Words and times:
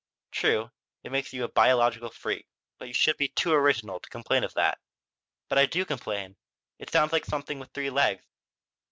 "True, 0.31 0.71
it 1.03 1.11
makes 1.11 1.31
you 1.31 1.43
a 1.43 1.47
biological 1.47 2.09
freak. 2.09 2.47
But 2.79 2.87
you 2.87 2.93
should 2.95 3.17
be 3.17 3.27
too 3.27 3.53
original 3.53 3.99
to 3.99 4.09
complain 4.09 4.43
of 4.43 4.55
that." 4.55 4.79
"But 5.47 5.59
I 5.59 5.67
do 5.67 5.85
complain. 5.85 6.37
It 6.79 6.89
sounds 6.89 7.11
like 7.11 7.23
something 7.25 7.59
with 7.59 7.69
three 7.71 7.91
legs. 7.91 8.25